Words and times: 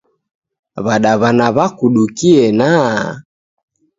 W'adawana 0.85 1.45
w'akudukie 1.55 2.37
nwaa! 2.59 3.01